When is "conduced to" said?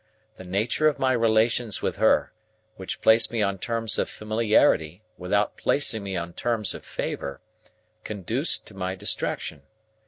8.03-8.73